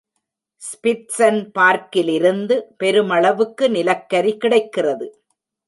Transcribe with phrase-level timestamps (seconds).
[0.61, 5.07] ஸ்பிட்சன்பர்க்கிலிருந்து பெருமளவுக்கு நிலக்கரி கிடைக்கிறது.